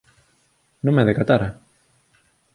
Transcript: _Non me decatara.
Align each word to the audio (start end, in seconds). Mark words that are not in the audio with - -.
_Non 0.83 0.95
me 0.95 1.03
decatara. 1.09 1.49